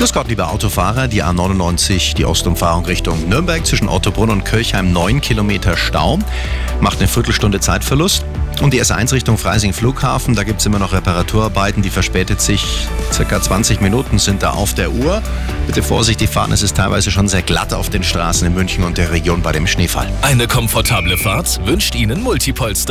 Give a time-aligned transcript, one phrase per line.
[0.00, 1.08] Grüß Gott, liebe Autofahrer.
[1.08, 6.18] Die A99, die Ostumfahrung Richtung Nürnberg zwischen Ottobrunn und Kirchheim, 9 Kilometer Stau.
[6.80, 8.24] Macht eine Viertelstunde Zeitverlust.
[8.62, 12.88] Und die S1 Richtung Freising Flughafen, da gibt es immer noch Reparaturarbeiten, die verspätet sich.
[13.12, 15.22] Circa 20 Minuten sind da auf der Uhr.
[15.66, 18.96] Bitte vorsichtig fahren, es ist teilweise schon sehr glatt auf den Straßen in München und
[18.96, 20.10] der Region bei dem Schneefall.
[20.22, 22.88] Eine komfortable Fahrt wünscht Ihnen Multipolster.